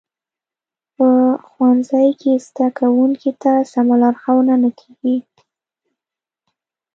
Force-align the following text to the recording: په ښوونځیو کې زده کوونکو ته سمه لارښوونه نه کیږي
په 0.95 1.07
ښوونځیو 1.49 2.11
کې 2.21 2.31
زده 2.47 2.67
کوونکو 2.77 3.29
ته 3.41 3.51
سمه 3.71 3.95
لارښوونه 4.01 4.53
نه 4.63 4.69
کیږي 4.79 5.17